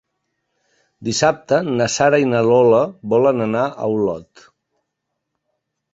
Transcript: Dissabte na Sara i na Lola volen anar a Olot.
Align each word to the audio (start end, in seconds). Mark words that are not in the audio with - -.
Dissabte 1.09 1.59
na 1.67 1.87
Sara 1.97 2.21
i 2.25 2.27
na 2.31 2.41
Lola 2.49 2.81
volen 3.15 3.47
anar 3.49 3.69
a 3.85 3.91
Olot. 3.99 4.47